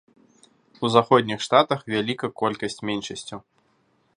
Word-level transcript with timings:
У 0.87 0.91
заходніх 0.95 1.39
штатах 1.47 1.79
вяліка 1.95 2.27
колькасць 2.43 2.81
меншасцяў. 2.91 3.39